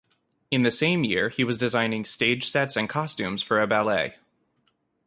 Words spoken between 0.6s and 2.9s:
the same year he was designing stage sets and